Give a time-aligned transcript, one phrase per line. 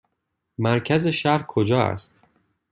[0.57, 2.21] مرکز شهر کجا است؟